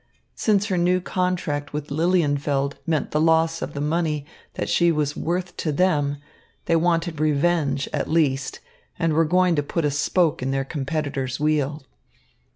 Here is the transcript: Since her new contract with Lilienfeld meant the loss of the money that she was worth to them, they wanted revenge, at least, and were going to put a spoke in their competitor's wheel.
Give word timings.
Since 0.33 0.65
her 0.65 0.79
new 0.79 0.99
contract 0.99 1.73
with 1.73 1.89
Lilienfeld 1.91 2.73
meant 2.87 3.11
the 3.11 3.21
loss 3.21 3.61
of 3.61 3.75
the 3.75 3.79
money 3.79 4.25
that 4.55 4.67
she 4.67 4.91
was 4.91 5.15
worth 5.15 5.55
to 5.57 5.71
them, 5.71 6.17
they 6.65 6.75
wanted 6.75 7.19
revenge, 7.19 7.87
at 7.93 8.09
least, 8.09 8.61
and 8.97 9.13
were 9.13 9.25
going 9.25 9.55
to 9.57 9.61
put 9.61 9.85
a 9.85 9.91
spoke 9.91 10.41
in 10.41 10.49
their 10.49 10.65
competitor's 10.65 11.39
wheel. 11.39 11.83